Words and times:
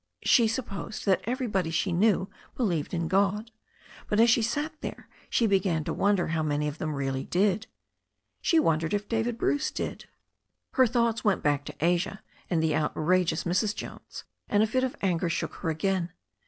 She 0.23 0.47
supposed 0.47 1.05
that 1.05 1.21
everybody 1.25 1.69
she 1.69 1.91
knew 1.91 2.27
believed 2.57 2.91
in 2.91 3.07
God. 3.07 3.51
But 4.07 4.19
as 4.19 4.31
she 4.31 4.41
sat 4.41 4.73
there 4.81 5.07
she 5.29 5.45
began 5.45 5.83
to 5.83 5.93
wonder 5.93 6.29
how 6.29 6.41
many 6.41 6.67
of 6.67 6.79
them 6.79 6.95
really 6.95 7.23
did. 7.23 7.67
She 8.41 8.59
wondered 8.59 8.95
if 8.95 9.07
David 9.07 9.37
Bruce 9.37 9.69
did. 9.69 10.05
Her 10.71 10.87
thoughts 10.87 11.23
went 11.23 11.43
back 11.43 11.65
to 11.65 11.75
Asia 11.85 12.23
and 12.49 12.63
the 12.63 12.75
outrageous 12.75 13.43
Mrs, 13.43 13.75
Jones, 13.75 14.23
and 14.49 14.63
a 14.63 14.65
fit 14.65 14.83
of 14.83 14.95
anger 15.03 15.29
shook 15.29 15.53
her 15.57 15.69
again. 15.69 16.11